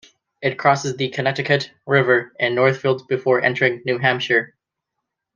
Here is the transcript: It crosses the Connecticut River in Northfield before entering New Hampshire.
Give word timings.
It 0.41 0.57
crosses 0.57 0.97
the 0.97 1.09
Connecticut 1.09 1.69
River 1.85 2.33
in 2.39 2.55
Northfield 2.55 3.07
before 3.07 3.39
entering 3.43 3.83
New 3.85 3.99
Hampshire. 3.99 4.55